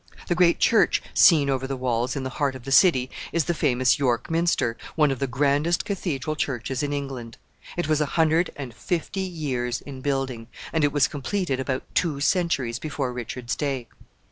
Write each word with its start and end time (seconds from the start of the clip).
The 0.29 0.33
great 0.33 0.57
church 0.57 0.99
seen 1.13 1.47
over 1.47 1.67
the 1.67 1.77
walls, 1.77 2.15
in 2.15 2.23
the 2.23 2.31
heart 2.41 2.55
of 2.55 2.63
the 2.63 2.71
city, 2.71 3.11
is 3.31 3.45
the 3.45 3.53
famous 3.53 3.99
York 3.99 4.31
minster, 4.31 4.75
one 4.95 5.11
of 5.11 5.19
the 5.19 5.27
grandest 5.27 5.85
Cathedral 5.85 6.35
churches 6.35 6.81
in 6.81 6.91
England. 6.91 7.37
It 7.77 7.87
was 7.87 8.01
a 8.01 8.07
hundred 8.17 8.49
and 8.55 8.73
fifty 8.73 9.19
years 9.21 9.79
in 9.81 10.01
building, 10.01 10.47
and 10.73 10.83
it 10.83 10.91
was 10.91 11.07
completed 11.07 11.59
about 11.59 11.83
two 11.93 12.19
centuries 12.19 12.79
before 12.79 13.13
Richard's 13.13 13.55
day. 13.55 13.87